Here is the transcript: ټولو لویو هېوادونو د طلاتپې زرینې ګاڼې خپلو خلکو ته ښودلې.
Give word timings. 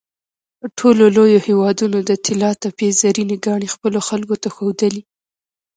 ټولو 0.77 1.03
لویو 1.15 1.39
هېوادونو 1.47 1.97
د 2.09 2.11
طلاتپې 2.25 2.87
زرینې 3.01 3.37
ګاڼې 3.45 3.67
خپلو 3.75 3.99
خلکو 4.07 4.35
ته 4.43 4.49
ښودلې. 4.55 5.01